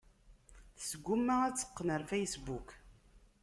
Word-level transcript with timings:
Tesguma 0.77 1.35
ad 1.43 1.55
teqqen 1.55 1.89
ɣer 1.93 2.01
Facebook. 2.11 2.69